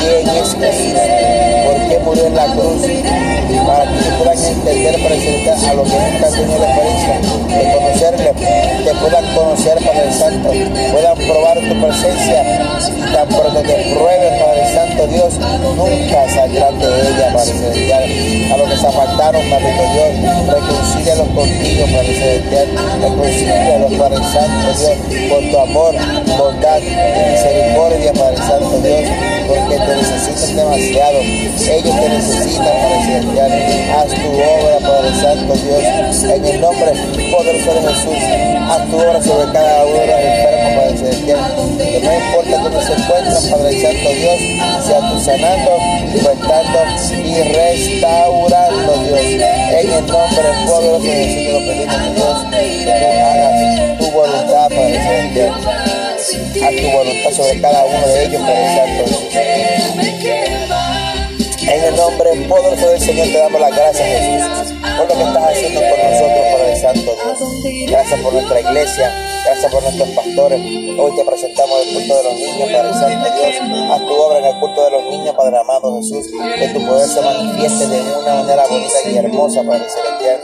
quién 0.03 0.29
es 0.29 0.55
Jesús, 0.55 1.32
qué 1.93 1.99
murió 1.99 2.27
en 2.27 2.35
la 2.35 2.47
cruz, 2.47 2.83
para 3.67 3.85
que 3.85 4.11
puedan 4.19 4.39
entender, 4.39 4.95
Celestial, 4.95 5.59
a 5.69 5.75
lo 5.75 5.83
que 5.85 5.91
nunca 5.91 6.27
han 6.27 6.33
tenido 6.33 6.65
experiencia 6.65 7.21
de 7.53 7.73
conocerle, 7.73 8.33
que 8.85 8.95
puedan 8.95 9.35
conocer, 9.35 9.75
Padre 9.75 10.13
Santo, 10.13 10.51
puedan 10.93 11.17
probar 11.19 11.59
tu 11.61 11.81
presencia 11.81 12.43
y 12.89 13.13
tan 13.13 13.29
pronto 13.29 13.61
te 13.61 13.75
prueben, 13.93 14.41
Padre 14.41 14.75
Santo 14.75 15.07
Dios, 15.07 15.35
nunca 15.77 16.29
saldrán 16.35 16.79
de 16.79 16.87
ella, 16.87 17.33
Padre 17.35 17.53
Celestial. 17.53 18.05
A 18.53 18.57
los 18.57 18.69
que 18.71 18.77
se 18.77 18.87
apartaron, 18.87 19.43
Padre 19.51 19.73
Dios, 19.93 20.49
reconcílialos 20.49 21.29
contigo, 21.29 21.87
Padre 21.93 22.15
Celestial, 22.15 22.69
reconcílialos, 23.03 23.93
Padre 23.93 24.17
Santo 24.33 24.69
Dios, 24.79 25.29
por 25.29 25.51
tu 25.51 25.59
amor, 25.59 25.95
bondad 26.39 26.79
y 26.79 27.33
misericordia, 27.33 27.82
Porque 29.49 29.77
te 29.77 29.97
necesitan 29.97 30.57
demasiado. 30.57 31.19
Ellos 31.21 32.01
te 32.01 32.09
necesitan, 32.09 32.65
Padre 32.65 32.99
Celestial. 33.07 33.53
Haz 33.93 34.09
tu 34.09 34.29
obra, 34.33 34.79
Padre 34.81 35.11
Santo 35.21 35.53
Dios, 35.55 36.23
en 36.25 36.45
el 36.45 36.61
nombre 36.61 36.93
poderoso 37.31 37.75
de 37.75 37.81
Jesús. 37.89 38.21
Haz 38.71 38.89
tu 38.89 38.97
obra 38.97 39.23
sobre 39.23 39.53
cada 39.53 39.85
uno 39.85 39.99
de 39.99 40.07
los 40.07 40.21
enfermos, 40.21 40.73
Padre 40.77 40.97
Celestial. 40.99 41.41
Que 41.79 42.01
no 42.01 42.15
importa 42.15 42.59
dónde 42.63 42.83
se 42.83 42.93
encuentran, 42.93 43.43
Padre 43.51 43.83
Santo 43.83 44.09
Dios, 44.11 44.41
sea 44.87 45.01
tú 45.11 45.21
sanando, 45.21 45.73
libertando 46.13 46.79
y 47.13 47.43
restaurando, 47.53 48.93
Dios. 49.05 49.21
En 49.21 49.91
el 49.91 50.07
nombre 50.07 50.49
poderoso 50.67 51.03
de 51.03 51.11
Jesús 51.13 51.43
te 51.47 51.53
lo 51.53 51.59
pedimos, 51.59 52.15
Dios, 52.15 52.37
que 52.51 52.85
tú 52.85 53.07
hagas 53.23 53.99
tu 53.99 54.11
voluntad, 54.11 54.69
Padre 54.69 55.01
Celestial. 55.03 55.62
Haz 56.53 56.77
tu 56.77 56.91
voluntad 56.91 57.31
sobre 57.33 57.61
cada 57.63 57.83
uno 57.87 58.07
de 58.09 58.25
ellos, 58.25 58.43
Padre 58.43 58.77
Santo 58.77 59.05
En 61.63 61.85
el 61.85 61.97
nombre 61.97 62.31
poderoso 62.47 62.91
del 62.91 63.01
Señor 63.01 63.27
te 63.29 63.39
damos 63.39 63.59
las 63.59 63.75
gracias, 63.75 64.07
Jesús, 64.07 64.75
por 64.99 65.09
lo 65.09 65.15
que 65.15 65.23
estás 65.23 65.45
haciendo 65.49 65.81
por 65.81 65.99
nosotros, 65.99 66.45
Padre 66.53 66.77
Santo 66.77 67.17
Dios. 67.25 67.91
Gracias 67.91 68.21
por 68.21 68.33
nuestra 68.35 68.61
iglesia, 68.61 69.15
gracias 69.47 69.73
por 69.73 69.83
nuestros 69.83 70.09
pastores. 70.11 70.61
Hoy 70.61 71.17
te 71.17 71.25
presentamos 71.25 71.87
el 71.87 71.95
culto 71.95 72.17
de 72.19 72.23
los 72.25 72.35
niños, 72.35 72.71
Padre 72.71 72.93
Santo 72.93 73.31
Dios. 73.33 73.55
Haz 73.91 74.07
tu 74.07 74.15
obra 74.15 74.39
en 74.39 74.45
el 74.45 74.61
culto 74.61 74.85
de 74.85 74.91
los 74.91 75.05
niños, 75.05 75.35
Padre 75.35 75.57
amado 75.57 75.97
Jesús. 75.97 76.27
Que 76.59 76.69
tu 76.69 76.87
poder 76.87 77.09
se 77.09 77.21
manifieste 77.23 77.87
de 77.89 78.01
una 78.03 78.35
manera 78.35 78.67
bonita 78.67 79.11
y 79.11 79.17
hermosa, 79.17 79.63
Padre 79.63 79.87
Celestial. 79.89 80.41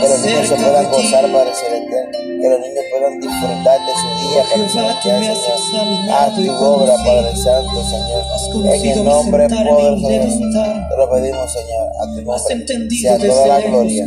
Que 0.00 0.08
los 0.08 0.18
niños 0.20 0.48
se 0.48 0.56
puedan 0.56 0.90
gozar, 0.90 1.32
Padre 1.32 1.54
Celestial. 1.54 2.25
Que 2.46 2.50
los 2.50 2.60
niños 2.60 2.84
puedan 2.92 3.18
disfrutar 3.18 3.80
de 3.86 3.92
su 3.92 4.06
día, 4.22 4.44
Padre 4.48 4.68
Celestial, 4.68 5.36
Señor. 5.68 6.10
Haz 6.14 6.36
tu 6.36 6.64
obra, 6.64 6.94
Padre 7.04 7.36
Santo, 7.36 7.82
Señor. 7.82 8.72
En 8.72 8.86
el 8.86 9.04
nombre 9.04 9.48
poderoso 9.48 10.06
de 10.06 10.18
Jesús. 10.20 10.54
Te 10.88 10.96
lo 10.96 11.10
pedimos, 11.10 11.52
Señor. 11.52 11.90
A 11.98 12.06
tu 12.06 12.22
nombre 12.22 12.96
sea 13.00 13.18
toda 13.18 13.46
la 13.48 13.60
gloria, 13.62 14.06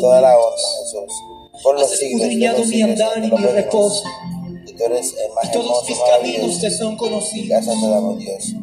toda 0.00 0.20
la 0.22 0.38
honra, 0.38 0.56
Jesús. 0.80 1.12
Por 1.62 1.78
los 1.78 1.90
siglos 1.90 2.28
de 2.28 2.58
los 2.58 2.68
siglos. 2.68 2.98
Te 2.98 3.28
lo 3.28 3.36
pedimos. 3.36 4.02
Y 4.66 4.72
tú 4.72 4.84
eres 4.84 5.14
el 5.22 5.32
más 5.34 5.52
Todos 5.52 5.66
hermoso, 5.66 5.86
mis 5.86 5.98
caminos 5.98 6.60
te 6.62 6.70
son 6.70 6.96
conocidos. 6.96 7.48
Gracias 7.50 7.80
te 7.82 7.86
damos, 7.86 8.18
Dios. 8.18 8.54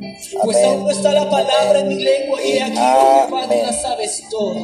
Pues 0.43 0.63
aún 0.63 0.83
no 0.83 0.89
está 0.89 1.13
la 1.13 1.29
palabra 1.29 1.81
en 1.81 1.89
mi 1.89 1.95
lengua 1.95 2.43
y 2.43 2.57
aquí 2.57 2.75
tú 3.29 3.35
la 3.37 3.71
sabes 3.71 4.23
todo. 4.31 4.55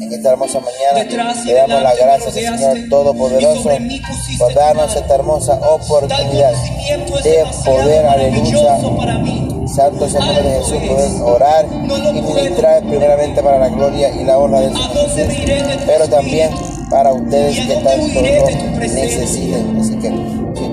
En 0.00 0.12
esta 0.12 0.30
hermosa 0.30 0.60
mañana 0.60 1.08
le 1.44 1.54
damos 1.54 1.82
las 1.82 1.96
gracias 1.96 2.36
al 2.36 2.58
Señor 2.58 2.88
Todopoderoso 2.88 3.70
por 4.38 4.54
darnos 4.54 4.96
esta 4.96 5.14
hermosa 5.14 5.54
oportunidad 5.54 6.52
de 7.22 7.44
poder, 7.64 8.06
aleluya. 8.06 8.78
Santo 9.66 10.04
nombre 10.20 10.42
de 10.42 10.58
Jesús, 10.58 10.72
es. 10.74 10.88
poder 10.88 11.22
orar 11.22 11.66
y 11.72 12.20
ministrar 12.20 12.82
primeramente 12.82 13.42
para 13.42 13.58
la 13.58 13.68
gloria 13.68 14.10
y 14.10 14.24
la 14.24 14.38
honra 14.38 14.60
del 14.60 14.76
¿A 14.76 14.76
Señor 14.76 15.10
Jesús, 15.10 15.16
de 15.16 15.78
pero 15.86 16.08
también 16.08 16.50
para 16.90 17.12
ustedes 17.12 17.56
¿Y 17.56 17.60
a 17.60 17.66
que 17.66 17.74
tanto 17.76 18.20
de 18.20 18.40
lo 18.40 18.78
necesiten. 18.78 19.80
Así 19.80 19.96
que 19.96 20.10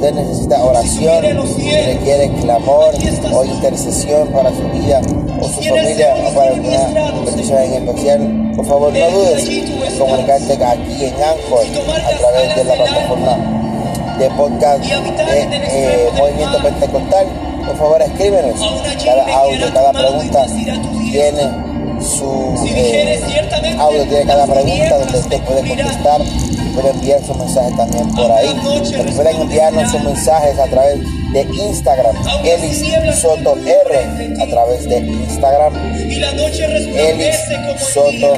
usted 0.02 0.16
necesita 0.16 0.64
oración, 0.64 1.24
requiere 1.24 2.32
clamor 2.42 2.92
o 3.34 3.46
intercesión 3.46 4.28
para 4.30 4.50
su 4.50 4.64
vida 4.70 5.00
o 5.40 5.48
su 5.48 5.62
familia 5.62 6.16
o 6.28 6.34
para 6.34 6.50
alguna 6.50 7.24
petición 7.24 7.60
en 7.60 7.88
especial, 7.88 8.52
por 8.56 8.66
favor 8.66 8.92
no 8.92 9.12
dudes 9.12 9.48
en 9.48 10.00
comunicarte 10.00 10.54
aquí 10.54 11.06
en 11.06 11.14
Anchor 11.14 11.66
a 12.04 12.18
través 12.18 12.56
de 12.56 12.64
la 12.64 12.74
plataforma 12.74 13.38
de 14.18 14.30
podcast 14.32 14.84
de 14.84 14.98
eh, 14.98 16.10
del 16.12 16.14
Movimiento. 16.16 16.58
Pentecostal. 16.64 17.28
Por 17.68 17.78
favor, 17.78 18.02
escríbenos. 18.02 18.60
Cada 19.06 19.38
audio, 19.38 19.74
cada 19.74 19.92
pregunta 19.92 20.46
tiene 21.12 21.44
su 22.02 22.56
eh, 22.68 23.22
audio, 23.78 24.04
tiene 24.06 24.26
cada 24.26 24.48
pregunta 24.48 24.98
donde 24.98 25.20
usted 25.20 25.42
puede 25.44 25.68
contestar 25.68 26.22
puede 26.72 26.90
enviar 26.90 27.24
su 27.24 27.34
mensaje 27.36 27.72
también 27.76 28.12
por 28.14 28.32
ahí. 28.32 28.50
pueden 29.16 29.42
enviarnos 29.42 29.92
sus 29.92 30.04
mensajes 30.04 30.58
a 30.60 30.66
través 30.66 31.00
de 31.34 31.42
Instagram, 31.42 32.16
Elis 32.44 33.20
Soto 33.20 33.56
R, 33.56 34.42
a 34.42 34.48
través 34.48 34.88
de 34.90 34.98
Instagram. 35.00 35.74
Elis 35.96 37.40
el 37.50 37.80
Soto. 37.80 38.34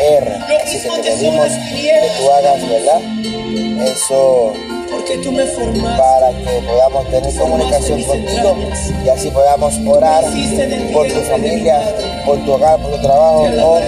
R. 0.00 0.34
Así 0.64 0.80
que 0.80 0.88
te 0.88 1.10
pedimos 1.10 1.48
que 1.48 2.10
tú 2.18 2.30
hagas, 2.30 2.68
¿verdad? 2.68 3.00
Eso 3.86 4.52
Porque 4.90 5.18
tú 5.18 5.32
me 5.32 5.44
formaste. 5.44 6.02
para 6.02 6.30
que 6.30 6.66
podamos 6.66 7.10
tener 7.10 7.34
comunicación 7.34 8.02
contigo 8.04 8.56
y 9.04 9.08
así 9.08 9.30
podamos 9.30 9.74
orar 9.86 10.24
por 10.92 11.06
tu 11.06 11.20
familia, 11.20 11.80
por 12.24 12.44
tu 12.44 12.52
hogar, 12.52 12.78
por 12.80 12.90
tu 12.92 13.02
trabajo 13.02 13.42
o 13.42 13.80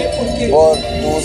por 0.51 0.77
tus 0.77 1.25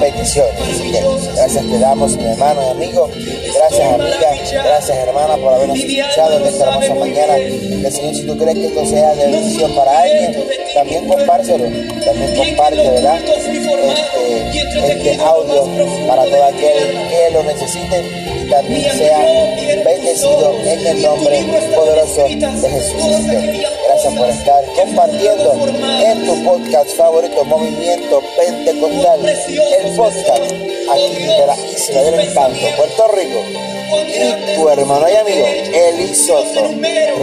peticiones. 0.00 0.60
Así 0.60 0.92
que 0.92 1.00
gracias 1.34 1.64
te 1.64 1.78
damos, 1.78 2.16
mi 2.16 2.24
hermano 2.24 2.62
y 2.62 2.70
amigo. 2.70 3.10
Gracias, 3.54 3.94
amiga. 3.94 4.62
Gracias, 4.64 4.98
hermana, 4.98 5.36
por 5.36 5.54
habernos 5.54 5.78
escuchado 5.78 6.38
en 6.38 6.46
esta 6.46 6.68
hermosa 6.68 6.94
mañana. 6.94 7.34
Que 7.36 7.90
Señor, 7.90 8.14
si 8.14 8.26
tú 8.26 8.38
crees 8.38 8.58
que 8.58 8.66
esto 8.66 8.86
sea 8.86 9.14
de 9.14 9.26
bendición 9.26 9.74
para 9.74 10.00
alguien, 10.00 10.44
también 10.74 11.08
compártelo. 11.08 11.64
También 12.04 12.34
comparte, 12.36 12.76
¿verdad? 12.76 13.18
Este, 13.20 14.90
este 14.92 15.22
audio 15.22 15.66
para 16.06 16.24
todo 16.24 16.44
aquel 16.44 17.08
que 17.08 17.30
lo 17.32 17.42
necesite 17.42 18.04
y 18.44 18.50
también 18.50 18.92
sea 18.96 19.18
bendecido 19.84 20.54
en 20.64 20.86
el 20.86 21.02
nombre 21.02 21.44
poderoso 21.74 22.22
de 22.22 22.70
Jesús. 22.70 23.79
Que 24.02 24.08
por 24.16 24.30
estar 24.30 24.64
compartiendo 24.76 25.68
en 26.02 26.24
tu 26.24 26.42
podcast 26.42 26.88
favorito, 26.96 27.44
Movimiento 27.44 28.22
Pentecostal, 28.34 29.20
el 29.28 29.94
podcast 29.94 30.42
aquí 30.42 31.22
de 31.26 31.46
la 31.46 31.54
Isla 31.54 32.02
del 32.04 32.20
Encanto, 32.20 32.66
Puerto 32.78 33.08
Rico. 33.08 33.40
Y 34.08 34.54
tu 34.54 34.68
hermano 34.70 35.06
y 35.06 35.16
amigo, 35.16 35.46
Eli 35.74 36.14
Soto 36.14 36.70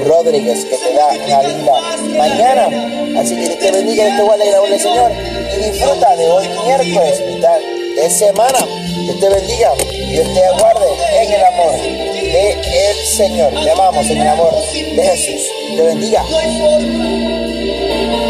Rodríguez, 0.05 0.65
que 0.65 0.77
te 0.77 0.93
da 0.93 1.07
una 1.07 1.43
linda 1.47 1.73
mañana. 2.15 3.21
Así 3.21 3.35
que 3.35 3.55
te 3.55 3.71
bendiga, 3.71 4.05
Dios 4.05 4.17
te 4.17 4.23
guarde 4.23 4.45
y 4.45 4.69
del 4.69 4.79
Señor. 4.79 5.11
Y 5.57 5.71
disfruta 5.71 6.15
de 6.15 6.27
hoy 6.27 6.47
miércoles, 6.63 7.23
mitad 7.27 7.57
de 7.95 8.09
semana. 8.11 8.59
Dios 8.85 9.19
te 9.19 9.29
bendiga 9.29 9.73
y 9.79 10.15
te 10.15 10.45
aguarde 10.45 10.85
en 11.21 11.33
el 11.33 11.43
amor 11.43 12.16
de 12.31 12.51
el 12.51 13.05
Señor. 13.05 13.53
Te 13.63 13.71
amamos 13.71 14.09
en 14.09 14.21
el 14.21 14.27
amor 14.27 14.53
de 14.73 15.03
Jesús. 15.03 15.41
Te 15.75 15.83
bendiga. 15.83 16.23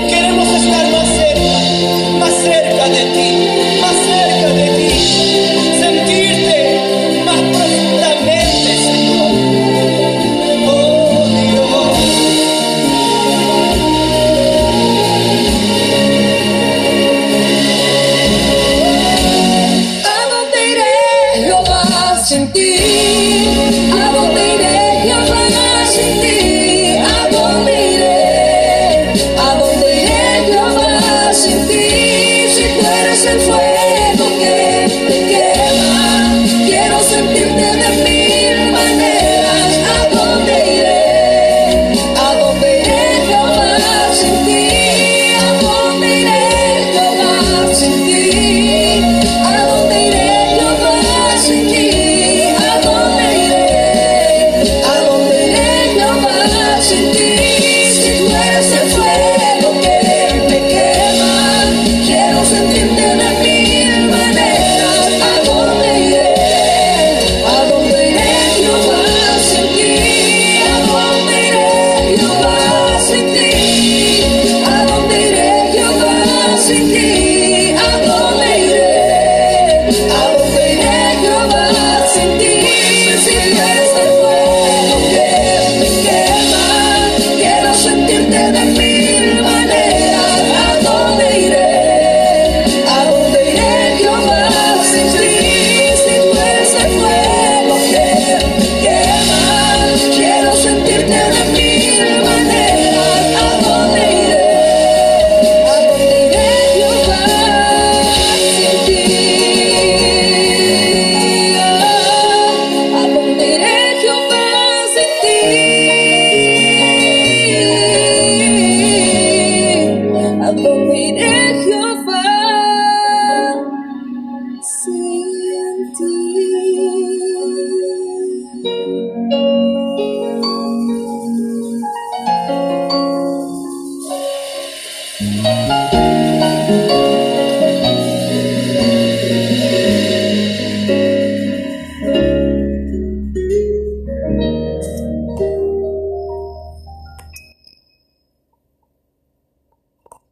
Queremos 0.07 0.47
estar 0.47 0.91
más 0.91 1.07
cerca, 1.07 2.19
más 2.19 2.33
cerca 2.33 2.89
de 2.89 3.03
ti, 3.13 3.79
más 3.81 3.95
cerca 3.95 4.53
de 4.53 4.69
ti. 4.77 5.26